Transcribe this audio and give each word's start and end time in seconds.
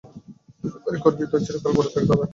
ছুঁচোগিরি 0.59 0.99
করবি 1.03 1.23
তো 1.31 1.37
চিরকাল 1.45 1.71
পড়ে 1.77 1.89
থাকতে 1.93 2.11
হবে। 2.11 2.25